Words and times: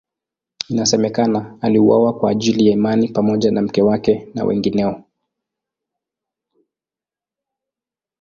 Inasemekana 0.69 1.57
aliuawa 1.61 2.13
kwa 2.19 2.31
ajili 2.31 2.65
ya 2.67 2.71
imani 2.73 3.07
pamoja 3.07 3.51
na 3.51 3.61
mke 3.61 3.81
wake 3.81 4.27
na 4.35 4.43
wengineo. 4.43 5.03